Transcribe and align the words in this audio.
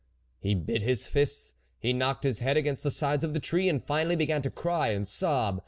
He 0.39 0.55
bit 0.55 0.81
his 0.81 1.05
fists, 1.05 1.53
he 1.77 1.93
knocked 1.93 2.23
his 2.23 2.39
head 2.39 2.57
against 2.57 2.81
the 2.81 2.89
sides 2.89 3.23
of 3.23 3.35
the 3.35 3.39
tree, 3.39 3.69
and 3.69 3.85
finally 3.85 4.15
began 4.15 4.41
to 4.41 4.49
cry 4.49 4.87
and 4.87 5.07
sob. 5.07 5.59